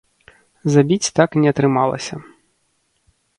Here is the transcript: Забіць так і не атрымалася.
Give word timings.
Забіць 0.75 1.11
так 1.19 1.29
і 1.37 1.41
не 1.43 1.49
атрымалася. 1.55 2.15